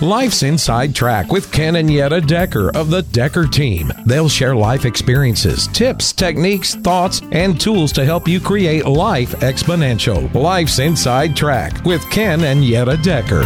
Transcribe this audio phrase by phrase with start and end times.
[0.00, 3.92] Life's Inside Track with Ken and Yetta Decker of the Decker team.
[4.06, 10.32] They'll share life experiences, tips, techniques, thoughts, and tools to help you create life exponential.
[10.32, 13.44] Life's Inside Track with Ken and Yetta Decker.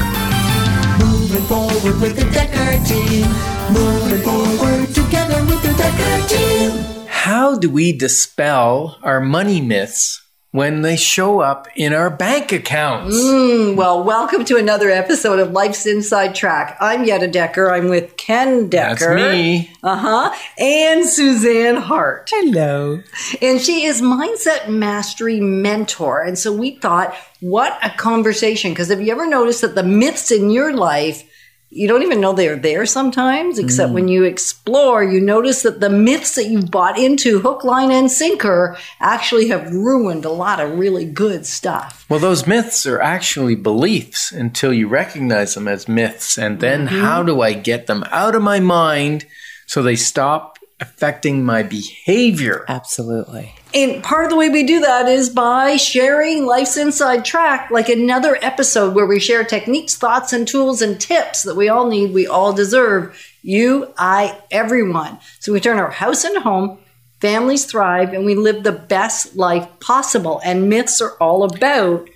[1.05, 3.27] Moving forward with the Decker team.
[3.73, 7.07] Moving forward together with the Decker team.
[7.09, 10.24] How do we dispel our money myths
[10.55, 13.17] when they show up in our bank accounts?
[13.17, 16.77] Mm, well, welcome to another episode of Life's Inside Track.
[16.79, 17.73] I'm Yetta Decker.
[17.73, 19.17] I'm with Ken Decker.
[19.17, 19.73] That's me.
[19.83, 20.35] Uh huh.
[20.57, 22.31] And Suzanne Hart.
[22.33, 23.03] Hello.
[23.43, 26.23] And she is Mindset Mastery Mentor.
[26.23, 28.71] And so we thought, what a conversation.
[28.71, 31.25] Because have you ever noticed that the myths in your life,
[31.75, 34.13] you don't even know they're there sometimes, except when mm.
[34.13, 38.77] you explore, you notice that the myths that you've bought into hook, line, and sinker
[39.01, 42.07] actually have ruined a lot of really good stuff.
[42.09, 46.39] Well, those myths are actually beliefs until you recognize them as myths.
[46.39, 47.01] And then mm-hmm.
[47.01, 49.27] how do I get them out of my mind
[49.67, 52.65] so they stop affecting my behavior?
[52.69, 53.55] Absolutely.
[53.73, 57.89] And part of the way we do that is by sharing Life's Inside Track, like
[57.89, 62.13] another episode where we share techniques, thoughts, and tools and tips that we all need,
[62.13, 63.19] we all deserve.
[63.43, 65.19] You, I, everyone.
[65.41, 66.79] So we turn our house into home,
[67.21, 70.41] families thrive, and we live the best life possible.
[70.45, 72.09] And myths are all about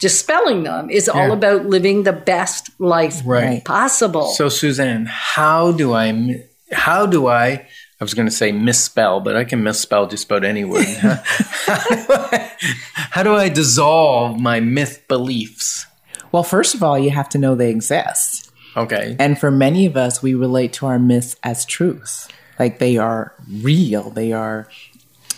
[0.00, 3.64] dispelling them, is all about living the best life Right.
[3.64, 4.28] possible.
[4.32, 7.66] So, Suzanne, how do I, how do I,
[8.00, 10.84] I was going to say misspell, but I can misspell just about any word.
[10.86, 12.52] how, do I,
[12.92, 15.86] how do I dissolve my myth beliefs?
[16.32, 18.50] Well, first of all, you have to know they exist.
[18.76, 19.14] Okay.
[19.20, 22.28] And for many of us, we relate to our myths as truths.
[22.58, 24.68] Like they are real, they are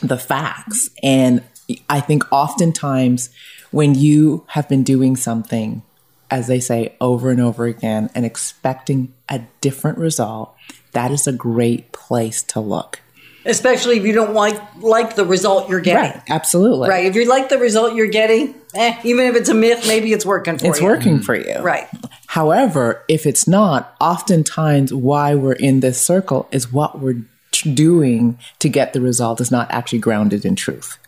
[0.00, 0.90] the facts.
[1.02, 1.42] And
[1.88, 3.30] I think oftentimes
[3.70, 5.82] when you have been doing something,
[6.30, 10.54] as they say, over and over again and expecting a different result,
[10.97, 13.00] that is a great place to look.
[13.44, 16.18] Especially if you don't like like the result you're getting.
[16.18, 16.23] Right.
[16.30, 16.89] Absolutely.
[16.89, 17.05] Right.
[17.05, 20.27] If you like the result you're getting, eh, even if it's a myth, maybe it's
[20.27, 20.90] working for It's you.
[20.90, 21.61] It's working for you.
[21.61, 21.86] Right.
[22.27, 28.39] However, if it's not, oftentimes why we're in this circle is what we're t- doing
[28.58, 30.98] to get the result is not actually grounded in truth.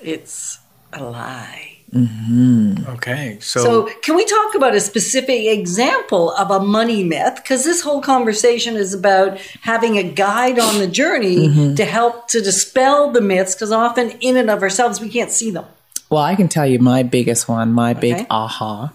[0.00, 0.58] It's
[0.92, 1.81] a lie.
[1.94, 3.38] Okay.
[3.40, 7.36] So, So, can we talk about a specific example of a money myth?
[7.36, 11.74] Because this whole conversation is about having a guide on the journey Mm-hmm.
[11.74, 15.50] to help to dispel the myths, because often in and of ourselves, we can't see
[15.50, 15.64] them.
[16.10, 18.00] Well, I can tell you my biggest one, my Okay.
[18.14, 18.92] big aha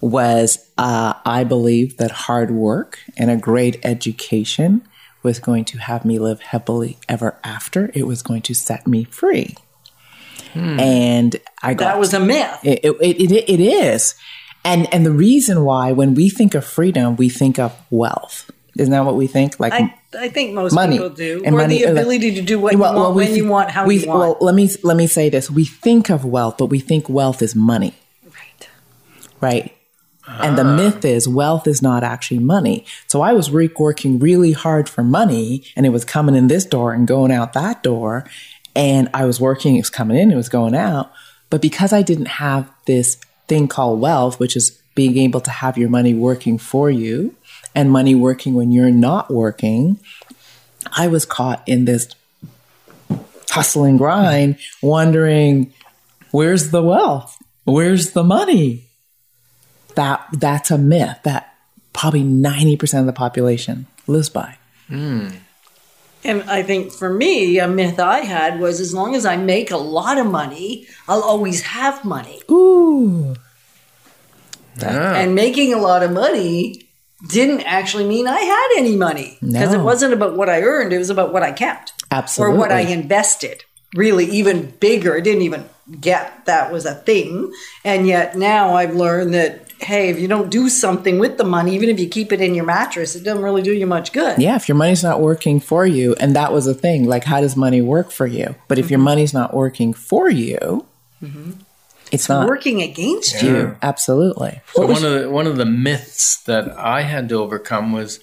[0.00, 4.82] was uh, I believed that hard work and a great education
[5.22, 7.90] was going to have me live happily ever after.
[7.94, 9.54] It was going to set me free.
[10.52, 10.78] Hmm.
[10.78, 12.58] And I got That was a myth.
[12.62, 14.14] It, it, it, it is.
[14.64, 18.50] And, and the reason why, when we think of freedom, we think of wealth.
[18.78, 19.60] Isn't that what we think?
[19.60, 21.42] Like I, I think most money people do.
[21.44, 23.34] and or money- the uh, ability to do what Well, you well, want, we when
[23.34, 24.20] you want, how we, you want.
[24.20, 27.42] Well, let me let me say this: we think of wealth, but we think wealth
[27.42, 28.68] is money, right.
[29.40, 29.76] right?
[30.26, 30.76] And the ah.
[30.76, 32.86] myth is wealth is not actually money.
[33.08, 36.64] So I was re- working really hard for money, and it was coming in this
[36.64, 38.24] door and going out that door,
[38.74, 41.12] and I was working; it was coming in, it was going out.
[41.50, 43.16] But because I didn't have this
[43.46, 47.34] thing called wealth, which is being able to have your money working for you
[47.74, 49.98] and money working when you're not working,
[50.96, 52.08] I was caught in this
[53.50, 55.72] hustle and grind, wondering
[56.30, 57.36] where's the wealth?
[57.64, 58.88] Where's the money?
[59.94, 61.54] That that's a myth that
[61.92, 64.56] probably 90% of the population lives by.
[64.88, 65.28] Hmm.
[66.24, 69.70] And I think for me, a myth I had was as long as I make
[69.70, 72.42] a lot of money, I'll always have money.
[72.50, 73.34] Ooh.
[74.80, 75.16] yeah.
[75.16, 76.88] And making a lot of money
[77.28, 80.98] didn't actually mean I had any money because it wasn't about what I earned, it
[80.98, 82.54] was about what I kept Absolutely.
[82.54, 83.64] or what I invested.
[83.94, 85.16] Really, even bigger.
[85.16, 85.68] I didn't even
[86.00, 87.52] get that was a thing.
[87.84, 91.74] And yet now I've learned that, hey, if you don't do something with the money,
[91.74, 94.40] even if you keep it in your mattress, it doesn't really do you much good.
[94.40, 97.40] Yeah, if your money's not working for you, and that was the thing, like how
[97.40, 98.54] does money work for you?
[98.68, 99.04] But if your mm-hmm.
[99.04, 100.86] money's not working for you,
[101.22, 101.52] mm-hmm.
[102.10, 103.56] it's not Working against you.
[103.56, 103.76] you.
[103.82, 104.60] Absolutely.
[104.74, 108.20] So one of the one of the myths that I had to overcome was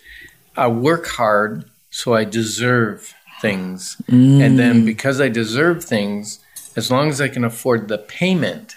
[0.55, 4.41] I work hard, so I deserve things, mm.
[4.41, 6.39] and then because I deserve things,
[6.75, 8.75] as long as I can afford the payment,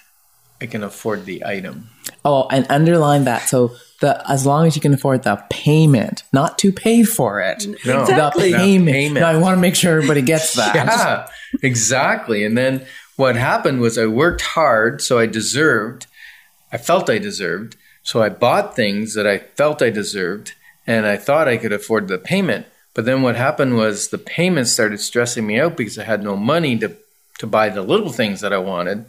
[0.62, 1.88] I can afford the item.
[2.24, 3.42] Oh, and underline that.
[3.48, 7.66] So the as long as you can afford the payment, not to pay for it.
[7.84, 8.52] No, Exactly.
[8.52, 8.94] The the payment.
[8.94, 9.20] payment.
[9.22, 10.74] No, I want to make sure everybody gets that.
[10.74, 11.26] Yeah,
[11.62, 12.44] exactly.
[12.44, 12.86] And then
[13.16, 16.06] what happened was I worked hard, so I deserved,
[16.72, 20.54] I felt I deserved, So I bought things that I felt I deserved
[20.86, 22.66] and I thought I could afford the payment.
[22.94, 26.36] But then what happened was the payment started stressing me out because I had no
[26.36, 26.96] money to,
[27.38, 29.06] to buy the little things that I wanted.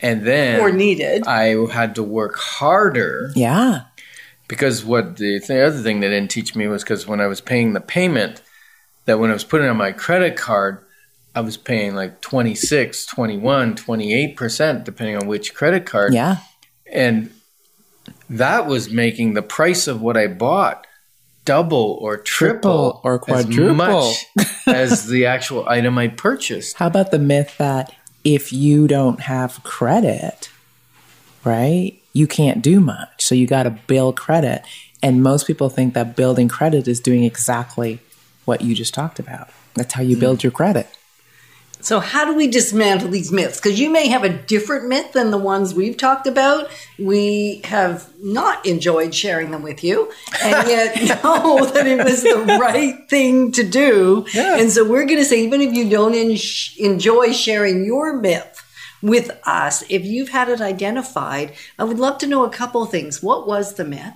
[0.00, 1.26] And then Or needed.
[1.26, 3.82] I had to work harder Yeah.
[4.48, 7.40] because what the, the other thing they didn't teach me was because when I was
[7.40, 8.40] paying the payment,
[9.04, 10.78] that when I was putting on my credit card,
[11.34, 16.14] I was paying like 26, 21, 28%, depending on which credit card.
[16.14, 16.38] Yeah.
[16.90, 17.30] And
[18.28, 20.86] that was making the price of what I bought
[21.44, 23.74] double or triple, Triple or as quadruple.
[23.74, 24.26] much
[24.66, 26.76] as the actual item I purchased.
[26.76, 27.92] How about the myth that
[28.24, 30.50] if you don't have credit,
[31.44, 33.22] right, you can't do much.
[33.24, 34.62] So you got to build credit.
[35.02, 38.00] And most people think that building credit is doing exactly
[38.44, 39.48] what you just talked about.
[39.74, 40.20] That's how you hmm.
[40.20, 40.88] build your credit.
[41.82, 43.60] So, how do we dismantle these myths?
[43.60, 46.70] Because you may have a different myth than the ones we've talked about.
[46.98, 50.12] We have not enjoyed sharing them with you,
[50.42, 54.26] and yet know that it was the right thing to do.
[54.34, 56.36] And so, we're going to say, even if you don't en-
[56.78, 58.62] enjoy sharing your myth
[59.02, 62.90] with us, if you've had it identified, I would love to know a couple of
[62.90, 63.22] things.
[63.22, 64.14] What was the myth?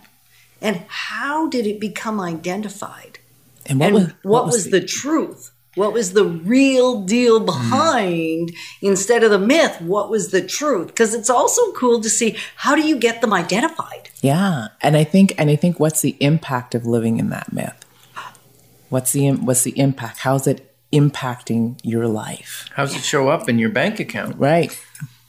[0.61, 3.19] And how did it become identified?
[3.66, 5.50] And what and was what, was, the, truth?
[5.75, 7.47] What was the real deal hmm.
[7.47, 9.81] behind instead of the myth?
[9.81, 10.88] What was the truth?
[10.88, 14.11] Because it's also cool to see how do you get them identified.
[14.21, 17.85] Yeah, and I think and I think what's the impact of living in that myth?
[18.88, 20.19] What's the what's the impact?
[20.21, 22.69] How's it impacting your life?
[22.75, 24.37] How does it show up in your bank account?
[24.38, 24.71] Right.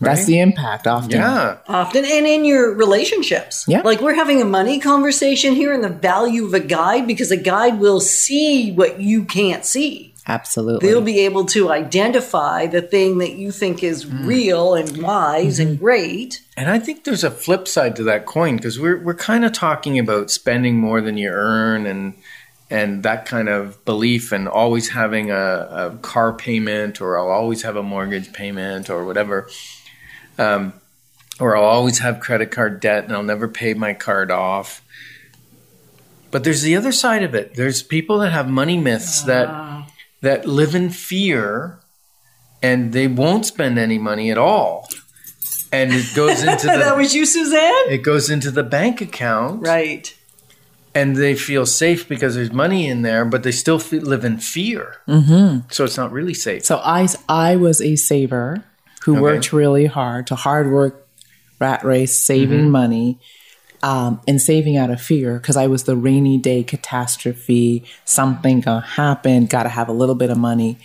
[0.02, 0.28] That's Right.
[0.28, 1.12] the impact often.
[1.12, 1.58] Yeah.
[1.68, 3.66] Often and in your relationships.
[3.68, 3.82] Yeah.
[3.82, 7.38] Like we're having a money conversation here and the value of a guide because a
[7.38, 10.14] guide will see what you can't see.
[10.28, 10.88] Absolutely.
[10.88, 14.26] They'll be able to identify the thing that you think is hmm.
[14.26, 15.84] real and wise and mm-hmm.
[15.84, 16.42] great.
[16.58, 19.54] And I think there's a flip side to that coin because we're we're kind of
[19.54, 22.16] talking about spending more than you earn and
[22.72, 27.62] and that kind of belief and always having a, a car payment or I'll always
[27.62, 29.48] have a mortgage payment or whatever.
[30.40, 30.74] Um,
[31.40, 34.82] or I'll always have credit card debt and I'll never pay my card off.
[36.32, 37.54] But there's the other side of it.
[37.56, 39.85] There's people that have money myths that ah.
[40.26, 41.80] That live in fear
[42.62, 44.88] and they won't spend any money at all.
[45.72, 47.86] And it goes into that was you, Suzanne?
[47.90, 50.06] it goes into the bank account Right.
[50.94, 54.98] and they feel safe because there's money in there, but they still live in fear.
[55.08, 55.68] Mm-hmm.
[55.70, 56.66] So it's not really safe.
[56.66, 58.64] So I, I was a saver
[59.04, 59.22] who Okay.
[59.22, 61.08] worked really hard to hard work,
[61.60, 62.72] rat race, saving Mm-hmm.
[62.82, 63.20] money,
[63.84, 67.84] um, and saving out of fear because I was the rainy day catastrophe.
[68.06, 69.46] Something gonna happen.
[69.46, 70.78] Got to have a little bit of money.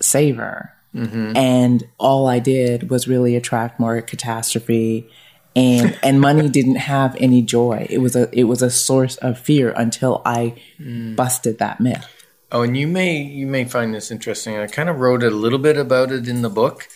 [0.00, 1.36] Saver, Mm-hmm.
[1.36, 5.06] and all I did was really attract more catastrophe.
[5.54, 7.86] And and money didn't have any joy.
[7.90, 11.14] It was a it was a source of fear until I Mm.
[11.16, 12.06] busted that myth.
[12.52, 14.56] Oh, and you may you may find this interesting.
[14.56, 16.88] I kind of wrote a little bit about it in the book,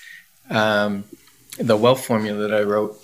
[0.48, 1.04] um,
[1.58, 2.96] the wealth formula that I wrote.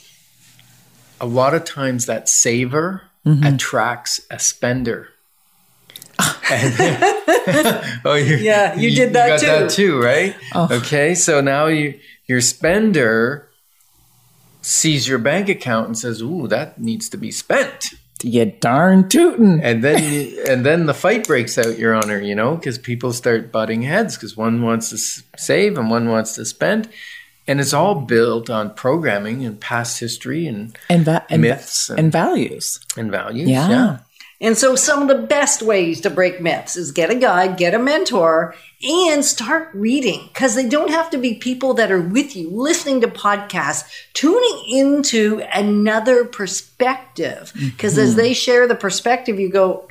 [1.20, 3.42] A lot of times, that saver mm-hmm.
[3.42, 5.08] attracts a spender.
[8.04, 9.46] Oh, you, Yeah, you did that got too.
[9.46, 10.36] that too, right?
[10.54, 10.68] Oh.
[10.70, 13.48] Okay, so now you your spender
[14.62, 19.60] sees your bank account and says, "Ooh, that needs to be spent." You darn tootin'.
[19.60, 23.12] and then you, and then the fight breaks out your honor you know because people
[23.12, 24.98] start butting heads because one wants to
[25.36, 26.88] save and one wants to spend
[27.48, 31.98] and it's all built on programming and past history and and, va- and, Myths and-
[31.98, 32.80] and values.
[32.96, 33.98] and values Yeah.
[34.38, 37.72] And so, some of the best ways to break myths is get a guide, get
[37.72, 42.36] a mentor, and start reading because they don't have to be people that are with
[42.36, 47.52] you listening to podcasts, tuning into another perspective.
[47.58, 48.18] Because as mm-hmm.
[48.18, 49.88] they share the perspective, you go,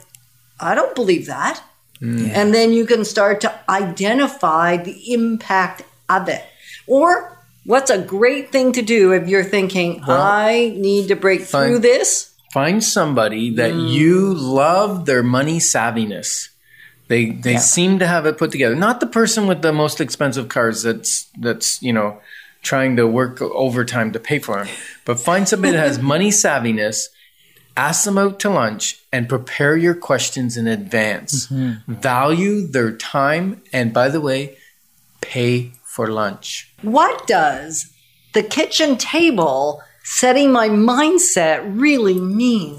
[0.59, 1.63] I don't believe that.
[1.99, 2.29] Mm.
[2.29, 6.43] And then you can start to identify the impact of it.
[6.85, 7.34] Or
[7.65, 11.67] what's a great thing to do if you're thinking, I need to break Fine.
[11.67, 12.35] through this?
[12.55, 13.91] find somebody that mm.
[13.91, 16.47] you love their money savviness.
[17.09, 18.75] They they seem to have it put together.
[18.75, 22.21] Not the person with the most expensive cars that's that's you know
[22.63, 24.67] trying to work overtime to pay for them
[25.05, 27.09] but find somebody that has money savviness
[27.77, 31.45] ask them out to lunch and prepare your questions in advance.
[31.45, 31.93] Mm-hmm.
[31.93, 34.57] Value their time and by the way
[35.21, 37.91] pay for lunch what does
[38.33, 42.77] the kitchen table setting my mindset really mean?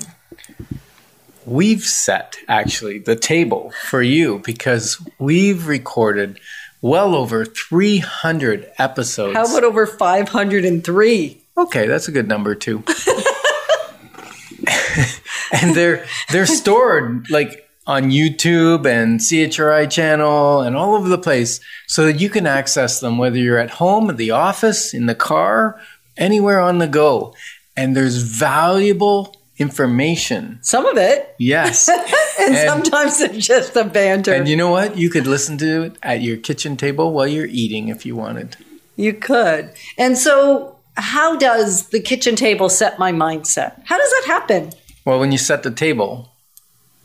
[1.47, 6.39] we've set actually the table for you because we've recorded
[6.83, 9.37] well over 300 episodes.
[9.37, 11.43] How about over 503?
[11.59, 12.85] okay, that's a good number too.
[15.53, 21.61] and they're they're stored like on YouTube and CHRI channel and all over the place
[21.87, 25.15] so that you can access them whether you're at home, at the office, in the
[25.15, 25.81] car,
[26.17, 27.35] anywhere on the go.
[27.77, 30.59] And there's valuable information.
[30.63, 31.35] Some of it.
[31.39, 31.89] Yes.
[32.39, 34.35] And, And- sometimes it's just a banter.
[34.35, 34.99] and you know what?
[34.99, 38.57] You could listen to it at your kitchen table while you're eating if you wanted.
[38.97, 39.71] You could.
[39.97, 43.81] And so, how does the kitchen table set my mindset?
[43.85, 44.73] How does that happen?
[45.07, 46.29] Well, when you set the table,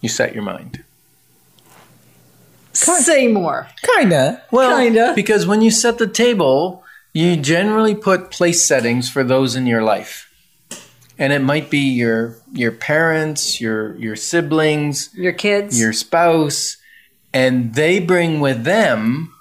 [0.01, 0.83] you set your mind.
[2.73, 3.67] Say more.
[3.97, 4.43] Kinda.
[4.51, 5.13] Well, Kinda.
[5.15, 9.83] because when you set the table, you generally put place settings for those in your
[9.83, 10.29] life.
[11.17, 15.79] And it might be your your parents, your your siblings, Your kids.
[15.79, 16.77] your spouse,
[17.33, 19.33] and they bring with them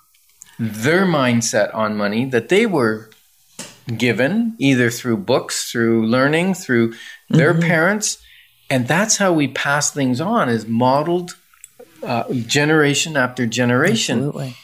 [0.58, 3.08] their mindset on money that they were
[3.96, 6.94] given either through books, through learning, through
[7.30, 7.62] their mm-hmm.
[7.62, 8.18] parents,
[8.70, 11.36] and that's how we pass things on is modeled
[12.02, 14.18] uh, generation after generation.
[14.18, 14.56] Absolutely.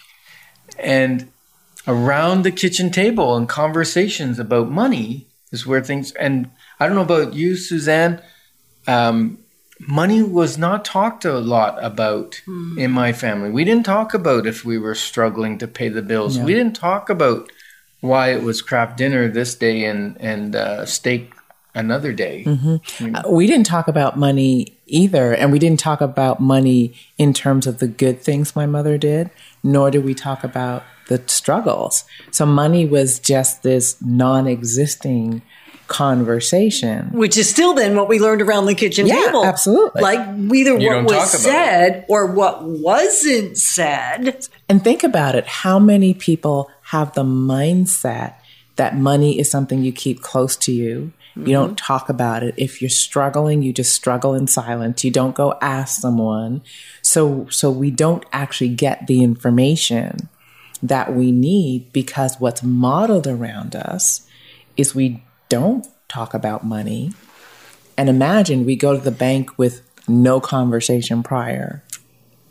[0.79, 1.31] and
[1.87, 7.03] around the kitchen table and conversations about money is where things and i don't know
[7.03, 8.21] about you suzanne
[8.89, 9.39] um,
[9.81, 12.41] money was not talked a lot about
[12.79, 13.51] in my family.
[13.51, 16.39] We didn't talk about if we were struggling to pay the bills.
[16.39, 17.51] We didn't talk about
[18.01, 21.33] why it was Kraft dinner this day and and uh, steak
[21.77, 26.95] another day Uh, we didn't talk about money either and we didn't talk about money
[27.19, 29.31] in terms of the good things my mother did
[29.63, 35.43] nor did we talk about the struggles so money was just this non-existing
[35.87, 39.45] conversation which is still then what we learned around the kitchen Yeah, table.
[39.45, 40.03] absolutely.
[40.03, 40.19] Like
[40.53, 44.47] either You what was talk about said or what wasn't said.
[44.69, 48.35] And think about it how many people have the mindset
[48.77, 51.13] that money is something you keep close to you?
[51.37, 51.87] You don't mm-hmm.
[51.87, 52.55] talk about it.
[52.57, 55.05] If you're struggling, you just struggle in silence.
[55.05, 56.63] You don't go ask someone.
[57.03, 60.29] So so we don't actually get the information
[60.83, 64.27] that we need because what's modeled around us
[64.77, 67.13] is we don't talk about money.
[67.99, 71.83] And imagine we go to the bank with no conversation prior.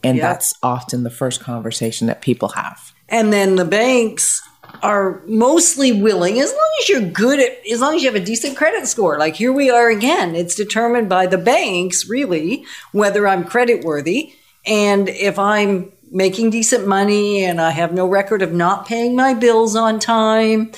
[0.03, 0.33] And Yeah.
[0.33, 2.93] that's often the first conversation that people have.
[3.09, 4.41] And then the banks
[4.81, 8.25] are mostly willing, as long as you're good at, as long as you have a
[8.25, 9.17] decent credit score.
[9.17, 10.35] Like here we are again.
[10.35, 14.33] It's determined by the banks, really, whether I'm credit worthy.
[14.65, 19.33] And if I'm making decent money and I have no record of not paying my
[19.33, 20.71] bills on time,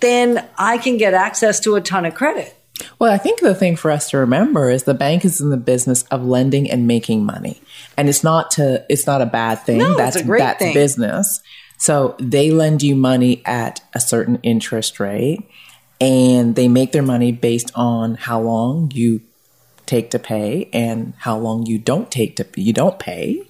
[0.00, 2.54] then I can get access to a ton of credit.
[2.98, 5.56] Well, I think the thing for us to remember is the bank is in the
[5.56, 7.60] business of lending and making money.
[7.96, 9.78] And it's not to it's not a bad thing.
[9.78, 10.74] No, it's that's a great that's thing.
[10.74, 11.40] business.
[11.84, 15.46] So they lend you money at a certain interest rate
[16.00, 19.20] and they make their money based on how long you
[19.84, 23.46] take to pay and how long you don't take to you don't pay.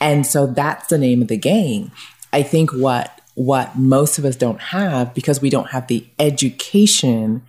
[0.00, 1.90] And so that's the name of the game.
[2.32, 7.42] I think what what most of us don't have because we don't have the education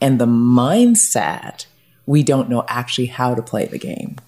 [0.00, 1.66] and the mindset,
[2.06, 4.18] we don't know actually how to play the game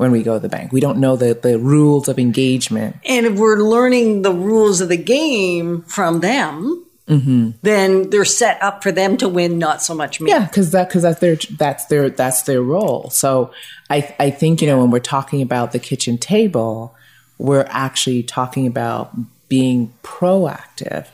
[0.00, 0.72] when we go to the bank.
[0.72, 2.96] We don't know the, the rules of engagement.
[3.04, 7.50] And if we're learning the rules of the game from them, mm-hmm.
[7.60, 10.30] then they're set up for them to win, not so much me.
[10.30, 13.10] Yeah, because that because that's their that's their that's their role.
[13.10, 13.52] So
[13.90, 16.96] I I think you know when we're talking about the kitchen table,
[17.36, 19.14] we're actually talking about
[19.50, 21.08] being proactive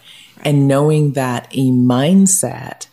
[0.45, 2.87] and knowing that a mindset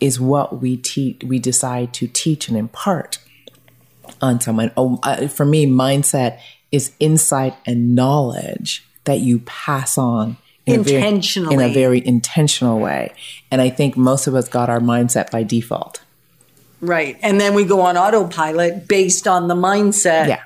[0.00, 3.18] is what we teach we decide to teach and impart
[4.20, 4.70] on someone.
[4.76, 6.38] Oh, uh, for me, mindset
[6.70, 10.36] is insight and knowledge that you pass on
[10.66, 11.02] in a very-
[11.50, 13.12] in a very intentional way.
[13.50, 16.02] And I think most of us got our mindset by default.
[16.80, 17.16] Right.
[17.22, 20.42] And then we go on autopilot based on the mindset Yeah.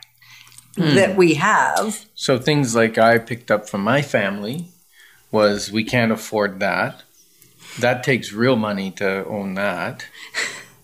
[0.76, 2.06] that we have.
[2.14, 4.66] So things like I picked up from my family
[5.30, 7.02] was we can't afford that.
[7.80, 10.06] That takes real money to own that.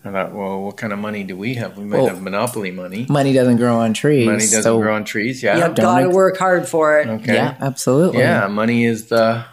[0.09, 1.77] I thought, well, what kind of money do we have?
[1.77, 3.07] We might Well, have monopoly money.
[3.09, 4.27] Money doesn't grow on trees.
[4.27, 5.43] Money doesn't so- grow on trees.
[5.43, 5.67] Yeah.
[5.67, 7.09] You've got to work hard for it.
[7.09, 7.35] Okay.
[7.35, 8.21] Yeah, absolutely.
[8.21, 9.45] Yeah, money is the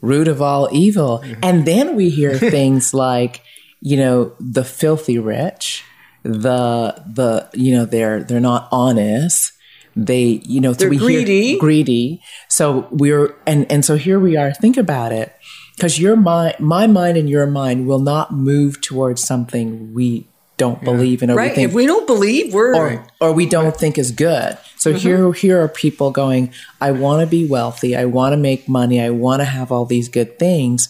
[0.00, 1.22] Root of all evil.
[1.24, 1.40] Mm-hmm.
[1.42, 3.40] And then we hear things like,
[3.80, 5.82] you know, the filthy rich,
[6.22, 9.52] the the you know, they're they're not honest.
[9.96, 11.50] They, you know, They're we greedy.
[11.50, 12.20] hear greedy.
[12.48, 14.52] So we're and and so here we are.
[14.52, 15.32] Think about it.
[15.76, 20.26] Because your mind, my mind, and your mind will not move towards something we
[20.56, 23.76] don't believe in or we think If we don't believe, we're or or we don't
[23.76, 24.56] think is good.
[24.76, 24.98] So mm-hmm.
[24.98, 29.00] here here are people going, I want to be wealthy, I want to make money,
[29.00, 30.88] I want to have all these good things,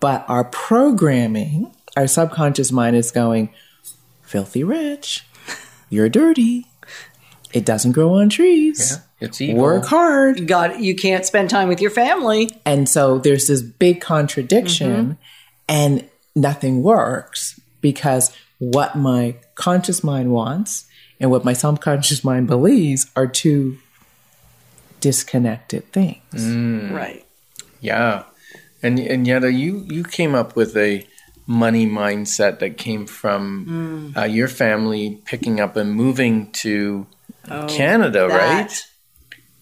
[0.00, 3.50] but our programming, our subconscious mind is going
[4.22, 5.24] filthy rich.
[5.88, 6.66] you're dirty.
[7.56, 8.98] It doesn't grow on trees.
[9.18, 9.62] Yeah, it's evil.
[9.62, 10.38] Work hard.
[10.38, 12.50] You got you can't spend time with your family.
[12.66, 15.16] And so there's this big contradiction,
[15.66, 20.84] and nothing works because what my conscious mind wants
[21.18, 23.78] and what my subconscious mind believes are two
[25.00, 26.92] disconnected things.
[26.92, 27.24] Right.
[27.80, 28.24] Yeah,
[28.82, 31.06] and and yet uh, you you came up with a
[31.46, 37.06] money mindset that came from uh, your family picking up and moving to
[37.50, 38.36] Oh, Canada, that.
[38.36, 38.86] right?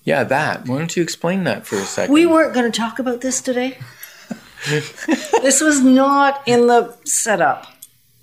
[0.04, 0.68] Yeah, that.
[0.68, 2.12] Why don't you explain that for a second?
[2.12, 3.78] We weren't going to talk about this today.
[4.68, 7.66] this was not in the setup.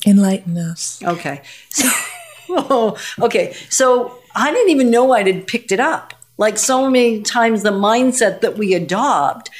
[0.05, 1.01] Enlighten us.
[1.03, 1.41] Okay.
[1.69, 3.55] So, okay.
[3.69, 6.13] So I didn't even know I had picked it up.
[6.37, 9.51] Like so many times, the mindset that we adopt,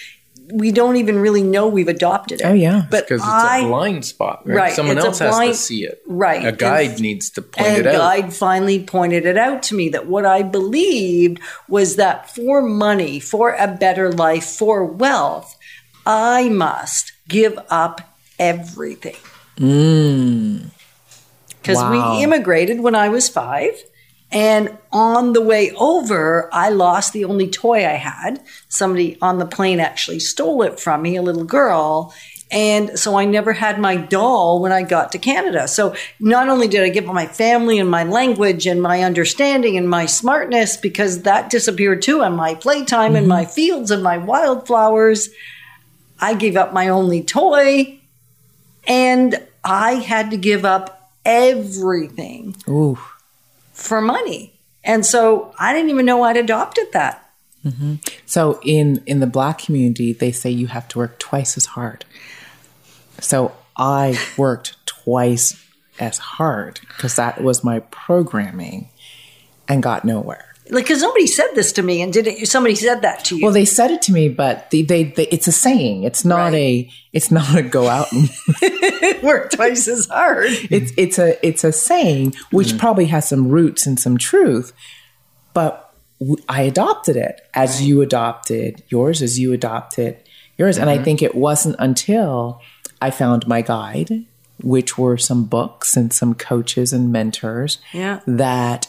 [0.51, 2.46] we don't even really know we've adopted it.
[2.46, 2.84] Oh, yeah.
[2.89, 4.55] But because it's I, a blind spot, right?
[4.55, 6.46] Right, Someone it's a else has blind- to see it, right.
[6.46, 7.93] A guide And- needs to point point it out.
[7.93, 13.20] guide finally pointed it out to me that what I believed was that for money,
[13.20, 15.58] for a better life, for wealth,
[16.05, 18.01] I must give up
[18.39, 19.15] everything.
[19.58, 20.65] Mm.
[21.62, 22.15] Because Wow.
[22.17, 23.84] we immigrated when I was five.
[24.31, 28.41] And on the way over, I lost the only toy I had.
[28.69, 32.13] Somebody on the plane actually stole it from me, a little girl.
[32.50, 35.67] And so I never had my doll when I got to Canada.
[35.67, 39.77] So not only did I give up my family and my language and my understanding
[39.77, 43.29] and my smartness, because that disappeared too, and my playtime and mm-hmm.
[43.29, 45.29] my fields and my wildflowers,
[46.19, 48.00] I gave up my only toy
[48.88, 53.00] and I had to give up everything Ooh.
[53.81, 54.53] For money.
[54.83, 57.29] And so I didn't even know I'd adopted that.
[57.65, 57.95] Mm-hmm.
[58.25, 62.05] So in in the black community, they say you have to work twice as hard.
[63.19, 65.63] So I worked twice
[66.00, 68.89] as hard because that was my programming
[69.67, 70.50] and got nowhere.
[70.72, 72.48] Like, because nobody said this to me, and did it?
[72.48, 73.44] Somebody said that to you.
[73.44, 76.03] Well, they said it to me, but they, they, they it's a saying.
[76.03, 78.29] It's not a it's not a go out and
[79.24, 80.48] work twice as hard.
[80.70, 82.79] it's it's a it's a saying which mm.
[82.79, 84.74] probably has some roots and some truth
[85.53, 90.18] but w- i adopted it as you adopted yours as you adopted
[90.57, 91.03] yours and i mm-hmm.
[91.03, 92.62] think it wasn't until
[93.01, 94.25] i found my guide
[94.64, 98.20] which were some books and some coaches and mentors Yeah.
[98.27, 98.88] that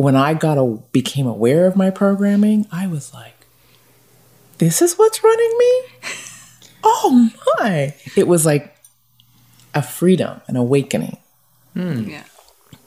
[0.00, 3.46] when i got a, became aware of my programming i was like
[4.58, 5.82] this is what's running me
[6.84, 8.76] oh my it was like
[9.74, 11.16] a freedom an awakening
[11.74, 12.08] hmm.
[12.08, 12.24] Yeah.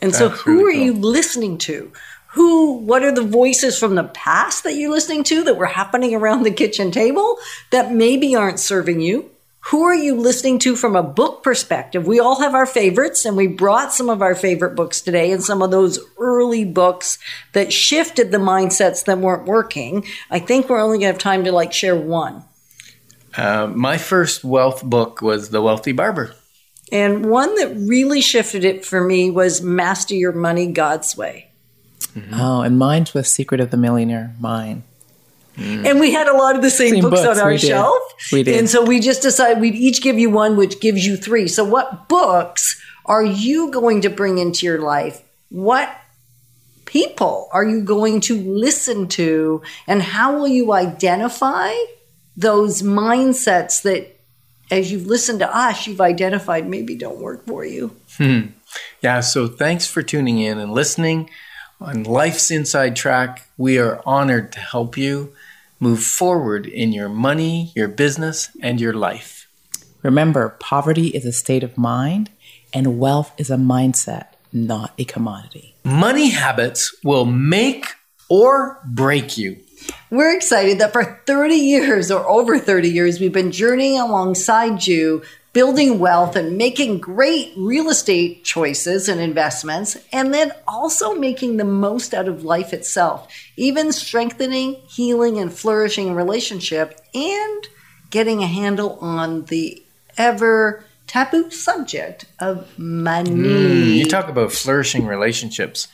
[0.04, 1.90] And so, who really are you listening to?
[2.32, 2.74] Who?
[2.74, 6.44] What are the voices from the past that you're listening to that were happening around
[6.44, 7.38] the kitchen table
[7.72, 9.32] that maybe aren't serving you?
[9.68, 12.06] Who are you listening to from a book perspective?
[12.06, 15.42] We all have our favorites, and we brought some of our favorite books today, and
[15.42, 17.18] some of those early books
[17.54, 20.06] that shifted the mindsets that weren't working.
[20.30, 22.44] I think we're only going to have time to like share one.
[23.38, 26.36] Uh, my first wealth book was The Wealthy Barber.
[26.92, 31.52] And one that really shifted it for me was Master Your Money God's Way.
[32.34, 34.36] Oh, and mine was Secret of the Millionaire.
[35.58, 35.86] Mine.
[35.86, 37.68] And we had a lot of the same, Same books, books, on our we did.
[37.68, 38.02] shelf.
[38.32, 38.58] We did.
[38.58, 41.48] And so we just decided we'd each give you one, which gives you three.
[41.48, 45.22] So, what books are you going to bring into your life?
[45.50, 45.96] What
[46.86, 49.62] people are you going to listen to?
[49.88, 51.74] And how will you identify
[52.36, 54.20] those mindsets that,
[54.72, 57.96] as you've listened to us, you've identified maybe don't work for you?
[58.18, 58.42] Hmm.
[59.02, 61.30] Yeah, so thanks for tuning in and listening
[61.80, 63.48] on Life's Inside Track.
[63.58, 65.34] We are honored to help you
[65.84, 69.50] move forward in your money, your business, and your life.
[70.02, 72.30] Remember, poverty is a state of mind,
[72.74, 75.76] and wealth is a mindset, not a commodity.
[75.84, 77.86] Money habits will make
[78.30, 79.58] or break you.
[80.10, 85.22] We're excited that for 30 years or over 30 years, we've been journeying alongside you,
[85.54, 91.64] building wealth and making great real estate choices and investments, and then also making the
[91.64, 97.68] most out of life itself, even strengthening, healing, and flourishing a relationship, and
[98.10, 99.82] getting a handle on the
[100.18, 103.30] ever taboo subject of money.
[103.30, 105.88] Mm, you talk about flourishing relationships.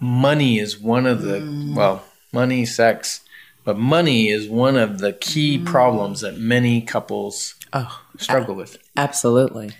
[0.00, 1.74] Money is one of the, mm.
[1.74, 3.20] well, money, sex,
[3.64, 5.64] but money is one of the key mm.
[5.64, 8.78] problems that many couples Oh, struggle with.
[8.96, 9.72] absolutely.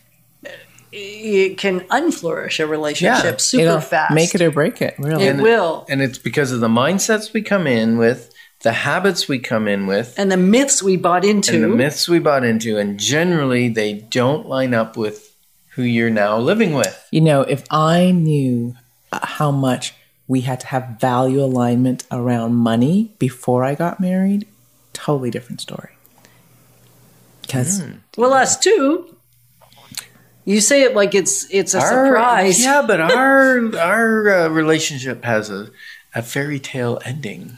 [0.92, 4.14] it can unflourish a relationship Yeah, super It'll fast.
[4.14, 5.24] Make it or break it, really.
[5.24, 5.84] It will.
[5.88, 9.86] And it's because of the mindsets we come in with, the habits we come in
[9.86, 11.54] with, and the myths we bought into.
[11.54, 15.34] and the myths we bought into, and generally they don't line up with
[15.70, 17.08] who you're now living with.
[17.10, 18.76] You know, if I knew
[19.12, 19.94] uh, how much
[20.28, 24.46] we had to have value alignment around money before I got married,
[24.92, 25.90] totally different story.
[27.46, 27.82] Because
[28.16, 29.16] Well, us too.
[30.44, 32.62] You say it like it's it's a Our- surprise.
[32.62, 35.70] Yeah, but our our uh, relationship has a,
[36.14, 37.56] a fairy tale ending.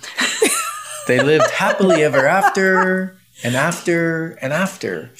[1.06, 5.10] they lived happily ever after and after and after.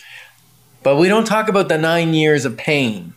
[0.83, 3.14] But we don't talk about the nine years of pain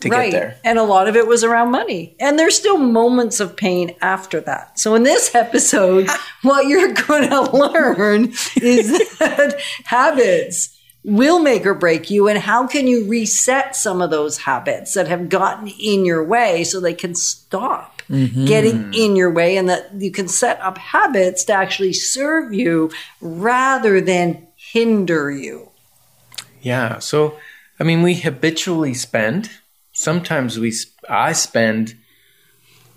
[0.00, 0.30] to right.
[0.30, 0.60] get there.
[0.64, 2.14] And a lot of it was around money.
[2.20, 4.78] And there's still moments of pain after that.
[4.78, 6.08] So in this episode,
[6.42, 8.32] what you're going to learn
[8.62, 10.77] is that habits
[11.08, 15.08] will make or break you and how can you reset some of those habits that
[15.08, 18.44] have gotten in your way so they can stop mm-hmm.
[18.44, 22.90] getting in your way and that you can set up habits to actually serve you
[23.22, 25.70] rather than hinder you.
[26.60, 26.98] Yeah.
[26.98, 27.38] So,
[27.80, 29.50] I mean, we habitually spend.
[29.92, 30.74] Sometimes we,
[31.08, 31.96] I spend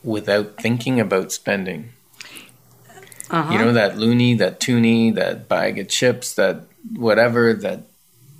[0.03, 1.93] without thinking about spending.
[3.29, 3.53] Uh-huh.
[3.53, 7.83] You know, that loonie, that toonie, that bag of chips, that whatever, that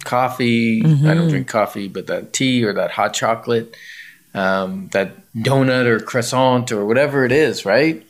[0.04, 0.82] coffee.
[0.82, 1.28] I don't mm-hmm.
[1.30, 3.76] drink coffee, but that tea or that hot chocolate,
[4.34, 8.06] um, that donut or croissant or whatever it is, right?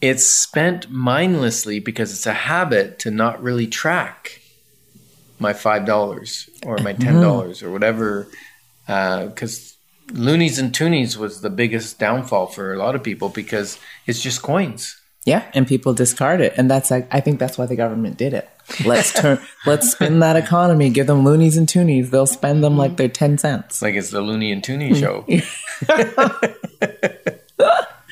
[0.00, 4.40] It's spent mindlessly because it's a habit to not really track
[5.38, 7.22] my five dollars or my ten mm-hmm.
[7.22, 8.28] dollars or whatever,
[8.88, 9.76] uh, because
[10.12, 14.42] loonies and toonies was the biggest downfall for a lot of people because it's just
[14.42, 15.00] coins.
[15.24, 18.34] Yeah, and people discard it, and that's like I think that's why the government did
[18.34, 18.48] it.
[18.84, 20.90] Let's turn, let's spin that economy.
[20.90, 22.10] Give them loonies and toonies.
[22.10, 23.80] They'll spend them like they're ten cents.
[23.80, 25.00] Like it's the loonie and toonie mm.
[25.00, 25.24] show.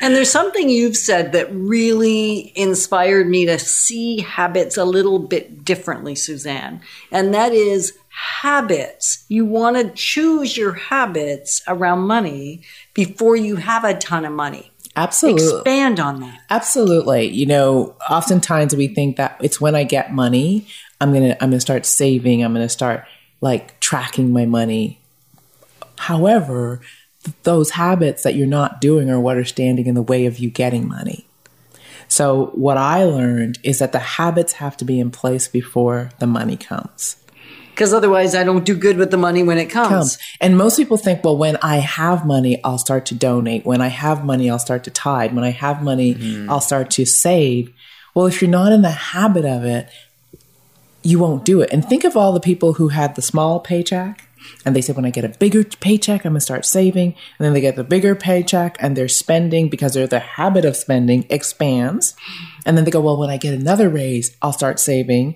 [0.02, 5.64] And there's something you've said that really inspired me to see habits a little bit
[5.64, 6.80] differently, Suzanne.
[7.12, 9.24] And that is habits.
[9.28, 12.62] You want to choose your habits around money
[12.94, 14.71] before you have a ton of money.
[14.96, 15.44] Absolutely.
[15.44, 16.40] Expand on that.
[16.50, 17.28] Absolutely.
[17.28, 20.66] You know, oftentimes we think that it's when I get money,
[21.00, 23.06] I'm going to I'm going to start saving, I'm going to start
[23.40, 25.00] like tracking my money.
[25.98, 26.80] However,
[27.24, 30.38] th- those habits that you're not doing are what are standing in the way of
[30.38, 31.26] you getting money.
[32.08, 36.26] So, what I learned is that the habits have to be in place before the
[36.26, 37.16] money comes.
[37.82, 39.88] Because otherwise, I don't do good with the money when it comes.
[39.88, 40.18] comes.
[40.40, 43.66] And most people think, well, when I have money, I'll start to donate.
[43.66, 45.32] When I have money, I'll start to tithe.
[45.32, 46.48] When I have money, mm-hmm.
[46.48, 47.74] I'll start to save.
[48.14, 49.88] Well, if you're not in the habit of it,
[51.02, 51.70] you won't do it.
[51.72, 54.28] And think of all the people who had the small paycheck
[54.64, 57.16] and they said, when I get a bigger paycheck, I'm going to start saving.
[57.38, 60.76] And then they get the bigger paycheck and they're spending because their the habit of
[60.76, 62.14] spending expands.
[62.64, 65.34] And then they go, well, when I get another raise, I'll start saving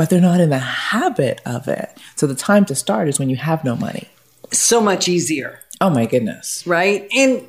[0.00, 1.90] but they're not in the habit of it.
[2.16, 4.08] So the time to start is when you have no money.
[4.50, 5.60] So much easier.
[5.78, 6.66] Oh my goodness.
[6.66, 7.06] right?
[7.14, 7.46] And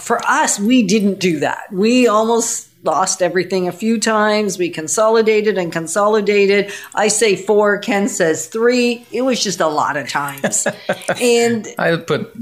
[0.00, 1.68] for us, we didn't do that.
[1.70, 4.58] We almost lost everything a few times.
[4.58, 6.72] We consolidated and consolidated.
[6.96, 9.06] I say four, Ken says three.
[9.12, 10.66] It was just a lot of times.
[11.22, 12.36] and I put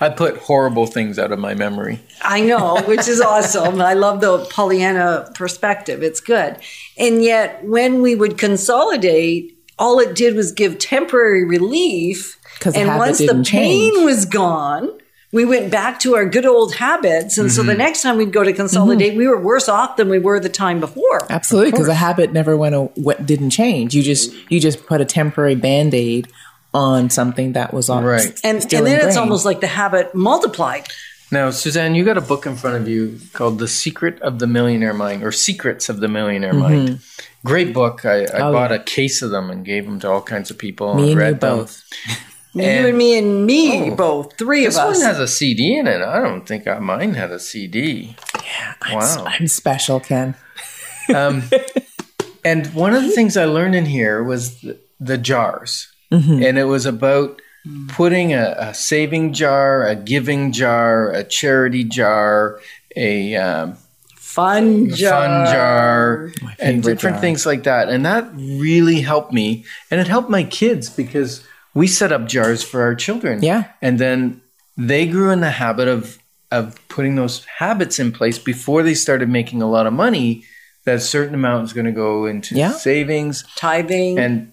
[0.00, 2.00] I put horrible things out of my memory.
[2.22, 3.80] I know, which is awesome.
[3.80, 6.02] I love the Pollyanna perspective.
[6.02, 6.58] It's good.
[6.98, 12.38] And yet, when we would consolidate, all it did was give temporary relief.
[12.60, 14.04] 'Cause the and once the pain change.
[14.04, 14.90] was gone,
[15.32, 17.36] we went back to our good old habits.
[17.36, 17.78] And so the mm-hmm.
[17.78, 19.18] next time we'd go to consolidate, mm-hmm.
[19.18, 21.26] we were worse off than we were the time before.
[21.30, 22.74] Absolutely, because the habit never went.
[22.74, 23.94] A, what didn't change.
[23.94, 26.28] You just you just put a temporary band aid
[26.76, 28.38] on something that was on Right.
[28.44, 30.86] And, and then it's almost like the habit multiplied.
[31.32, 34.46] Now, Suzanne, you got a book in front of you called The Secret of the
[34.46, 37.00] Millionaire Mind or Secrets of the Millionaire Mind.
[37.44, 38.04] Great book.
[38.04, 38.42] I, I Mm-hmm.
[38.42, 38.76] Oh, bought yeah.
[38.76, 40.94] a case of them and gave them to all kinds of people.
[40.94, 41.56] Me and you read them.
[41.58, 41.82] both.
[42.54, 43.94] you And- and me and me, Oh.
[43.96, 44.76] both, three of us.
[44.76, 46.00] This of one has a CD in it.
[46.00, 48.14] I don't think I, mine had a CD.
[48.82, 49.24] I'm, Wow.
[49.26, 50.34] I'm special, Ken.
[51.14, 51.42] Um,
[52.44, 56.42] and one of the things I learned in here was the, the jars, Mm-hmm.
[56.42, 57.40] and it was about
[57.88, 62.60] putting a, a saving jar, a giving jar, a charity jar,
[62.94, 63.76] a um,
[64.14, 65.10] Fun jar.
[65.22, 67.20] fun jar, and different jar.
[67.22, 67.88] things like that.
[67.88, 71.42] And that really helped me, and it helped my kids because
[71.74, 73.42] we set up jars for our children.
[73.42, 73.64] Yeah.
[73.80, 74.42] and then
[74.76, 76.18] they grew in the habit of
[76.52, 80.44] of putting those habits in place before they started making a lot of money.
[80.84, 82.70] That certain amount is going to go into Yeah.
[82.72, 84.18] savings, Tithing.
[84.20, 84.52] and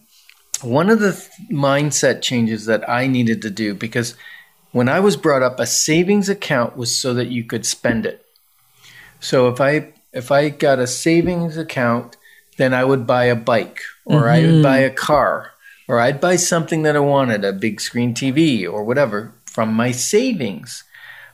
[0.64, 4.16] one of the th- mindset changes that I needed to do because
[4.72, 8.26] when I was brought up, a savings account was so that you could spend it.
[9.20, 12.18] So if I if I got a savings account,
[12.58, 14.62] then I would buy a bike or I would mm-hmm.
[14.64, 15.52] buy a car
[15.88, 19.92] or I'd buy something that I wanted, a big screen TV or whatever from my
[19.92, 20.84] savings.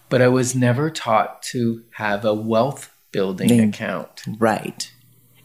[0.10, 4.24] but I was never taught to have a wealth building account.
[4.40, 4.92] Right.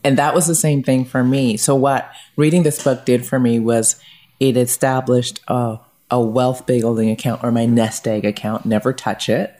[0.04, 1.56] And that was the same thing for me.
[1.56, 3.96] So what reading this book did for me was
[4.38, 5.78] it established a,
[6.10, 9.58] a wealth building account or my nest egg account, never touch it.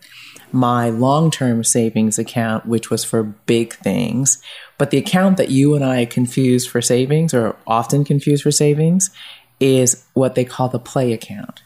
[0.52, 4.40] My long term savings account, which was for big things.
[4.76, 9.10] But the account that you and I confuse for savings or often confuse for savings
[9.58, 11.62] is what they call the play account.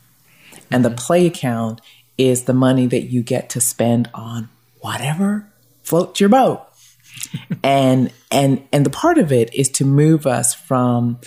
[0.71, 0.97] And the mm-hmm.
[0.97, 1.81] play account
[2.17, 4.49] is the money that you get to spend on
[4.81, 5.47] whatever
[5.83, 6.68] floats your boat
[7.63, 11.19] and and and the part of it is to move us from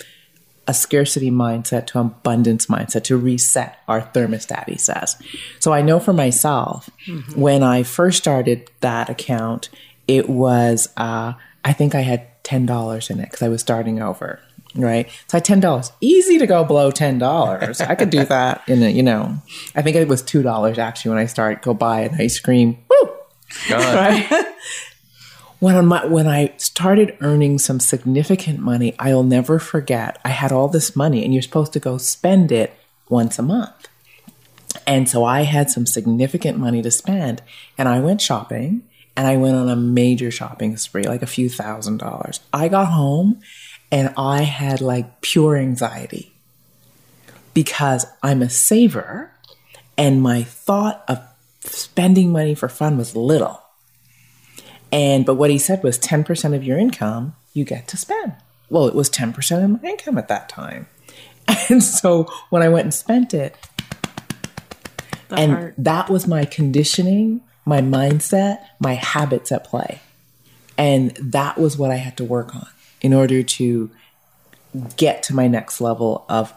[0.66, 5.16] a scarcity mindset to an abundance mindset to reset our thermostat he says
[5.58, 6.88] so i know for myself
[7.34, 9.68] when i first started that account
[10.08, 11.32] it was uh,
[11.64, 14.40] i think i had $10 in it because i was starting over
[14.74, 15.10] right?
[15.26, 18.88] So i had $10 easy to go below $10 i could do that in a
[18.88, 19.36] you know
[19.74, 22.78] i think it was $2 actually when i started go buy an ice cream.
[22.88, 23.10] Woo!
[23.68, 24.46] God, right?
[25.62, 30.18] When I when I started earning some significant money, I'll never forget.
[30.24, 32.74] I had all this money, and you're supposed to go spend it
[33.08, 33.86] once a month.
[34.88, 37.42] And so I had some significant money to spend,
[37.78, 38.82] and I went shopping,
[39.16, 42.40] and I went on a major shopping spree, like a few thousand dollars.
[42.52, 43.40] I got home,
[43.92, 46.32] and I had like pure anxiety
[47.54, 49.30] because I'm a saver,
[49.96, 51.20] and my thought of
[51.60, 53.61] spending money for fun was little.
[54.92, 58.34] And but what he said was 10% of your income you get to spend.
[58.68, 60.86] Well, it was 10% of my income at that time.
[61.68, 63.56] And so when I went and spent it,
[65.28, 65.74] The and heart.
[65.76, 70.00] that was my conditioning, my mindset, my habits at play.
[70.78, 72.68] And that was what I had to work on
[73.00, 73.90] in order to
[74.96, 76.54] get to my next level of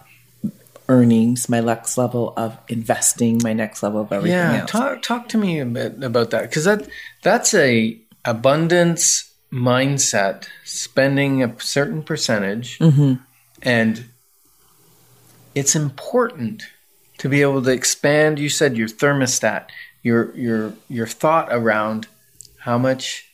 [0.88, 4.62] earnings, my next level of investing, my next level of everything yeah.
[4.62, 4.71] else.
[4.71, 6.88] Talk talk to me a bit about that because that
[7.24, 13.16] that's a abundance mindset, spending a certain percentage, mm-hmm.
[13.62, 14.06] and
[15.54, 16.64] it's important
[17.18, 18.40] to be able to expand.
[18.40, 19.68] You said your thermostat,
[20.04, 22.08] your your your thought around
[22.60, 23.30] how much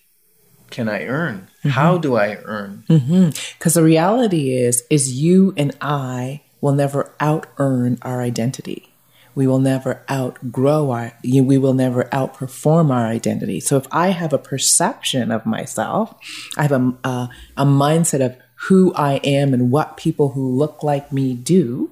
[0.70, 1.48] can I earn?
[1.60, 1.70] Mm-hmm.
[1.70, 2.84] How do I earn?
[2.90, 3.30] Mm-hmm.
[3.58, 8.91] Because the reality is, is you and I will never out earn our identity.
[9.36, 13.60] We will never outgrow our, we will never outperform our identity.
[13.60, 16.14] So if I have a perception of myself,
[16.58, 18.36] I have a, a, a mindset of
[18.68, 21.92] who I am and what people who look like me do,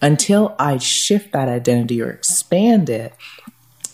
[0.00, 3.14] until I shift that identity or expand it,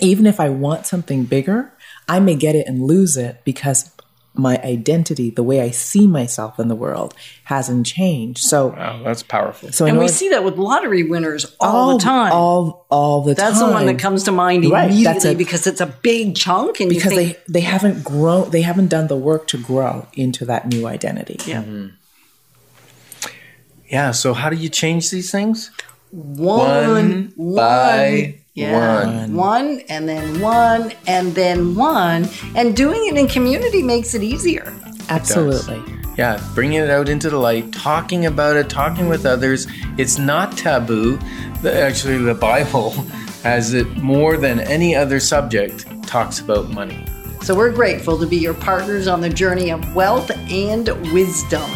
[0.00, 1.72] even if I want something bigger,
[2.08, 3.91] I may get it and lose it because
[4.34, 7.14] my identity, the way I see myself in the world,
[7.44, 8.38] hasn't changed.
[8.40, 9.70] So, Wow, that's powerful.
[9.72, 12.32] so And we see that with lottery winners all, the time.
[12.32, 13.50] all all the that's time.
[13.52, 16.34] That's the one that comes to mind Right, that's immediately a- because it's a big
[16.34, 19.58] chunk and because you think, they they haven't grown, they haven't done the work to
[19.58, 21.36] grow into that new identity.
[21.46, 21.62] yeah.
[21.62, 21.86] Mm-hmm.
[23.88, 24.12] Yeah.
[24.12, 25.70] So how do you change these things?
[26.10, 29.34] one, One by yeah, one.
[29.34, 34.72] one, and then one, and then one, and doing it in community makes it easier.
[35.08, 35.82] Absolutely.
[36.18, 39.66] Yeah, bringing it out into the light, talking about it, talking with others.
[39.96, 41.18] It's not taboo.
[41.64, 42.90] Actually, the Bible
[43.42, 47.06] has it more than any other subject talks about money.
[47.40, 51.68] So we're grateful to be your partners on the journey of wealth and wisdom.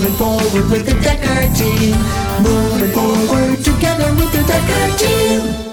[0.00, 1.94] Moving forward with the Decker team.
[2.42, 5.69] Moving forward together with the Decker team.